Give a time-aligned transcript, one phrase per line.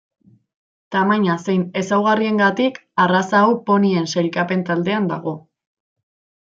[0.95, 5.41] Tamaina zein ezaugarriengatik arraza hau ponien sailkapen taldean dago.